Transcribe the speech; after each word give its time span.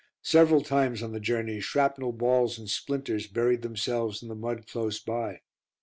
Several 0.23 0.61
times 0.63 1.03
on 1.03 1.11
the 1.11 1.19
journey 1.19 1.59
shrapnel 1.61 2.11
balls 2.11 2.57
and 2.57 2.67
splinters 2.67 3.27
buried 3.27 3.61
themselves 3.61 4.23
in 4.23 4.29
the 4.29 4.35
mud 4.35 4.65
close 4.67 4.99
by. 4.99 5.41